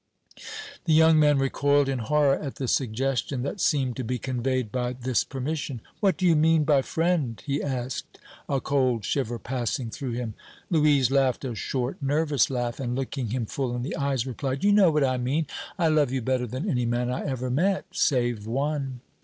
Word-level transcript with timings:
The 0.85 0.93
young 0.95 1.19
man 1.19 1.37
recoiled 1.37 1.87
in 1.87 1.99
horror 1.99 2.35
at 2.35 2.55
the 2.55 2.67
suggestion 2.67 3.43
that 3.43 3.61
seemed 3.61 3.95
to 3.97 4.03
be 4.03 4.17
conveyed 4.17 4.71
by 4.71 4.93
this 4.93 5.23
permission. 5.23 5.79
"What 5.99 6.17
do 6.17 6.25
you 6.25 6.35
mean 6.35 6.63
by 6.63 6.81
friend?" 6.81 7.39
he 7.45 7.61
asked, 7.61 8.17
a 8.49 8.59
cold 8.59 9.05
shiver 9.05 9.37
passing 9.37 9.91
through 9.91 10.13
him. 10.13 10.33
Louise 10.71 11.11
laughed 11.11 11.45
a 11.45 11.53
short, 11.53 12.01
nervous 12.01 12.49
laugh, 12.49 12.79
and, 12.79 12.95
looking 12.95 13.27
him 13.29 13.45
full 13.45 13.75
in 13.75 13.83
the 13.83 13.95
eyes, 13.95 14.25
replied: 14.25 14.63
"You 14.63 14.71
know 14.71 14.89
what 14.89 15.03
I 15.03 15.17
mean. 15.17 15.45
I 15.77 15.87
love 15.89 16.11
you 16.11 16.23
better 16.23 16.47
than 16.47 16.67
any 16.67 16.87
man 16.87 17.11
I 17.11 17.23
ever 17.27 17.51
met, 17.51 17.85
save 17.91 18.47
one." 18.47 19.01